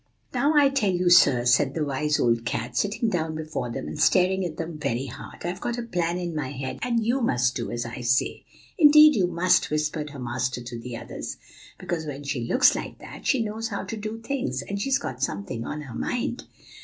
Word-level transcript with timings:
"'Now, 0.33 0.55
I 0.55 0.69
tell 0.69 0.89
you, 0.91 1.11
sirs,' 1.11 1.53
said 1.53 1.75
the 1.75 1.85
wise 1.85 2.19
old 2.19 2.43
cat, 2.43 2.75
sitting 2.75 3.07
down 3.07 3.35
before 3.35 3.69
them, 3.69 3.87
and 3.87 3.99
staring 3.99 4.43
at 4.43 4.57
them 4.57 4.79
very 4.79 5.05
hard, 5.05 5.45
'I've 5.45 5.61
got 5.61 5.77
a 5.77 5.83
plan 5.83 6.17
in 6.17 6.33
my 6.33 6.49
head, 6.53 6.79
and 6.81 7.05
you 7.05 7.21
must 7.21 7.53
do 7.55 7.69
as 7.69 7.85
I 7.85 8.01
say.' 8.01 8.43
"'Indeed 8.79 9.15
you 9.15 9.27
must,' 9.27 9.69
whispered 9.69 10.09
her 10.09 10.19
master 10.19 10.63
to 10.63 10.79
the 10.79 10.97
others, 10.97 11.37
'because 11.77 12.07
when 12.07 12.23
she 12.23 12.43
looks 12.47 12.73
like 12.75 12.97
that, 12.97 13.27
she 13.27 13.43
knows 13.43 13.67
how 13.67 13.83
to 13.83 13.95
do 13.95 14.17
things. 14.17 14.63
And 14.63 14.81
she's 14.81 14.97
got 14.97 15.21
something 15.21 15.65
on 15.67 15.81
her 15.81 15.93
mind. 15.95 16.45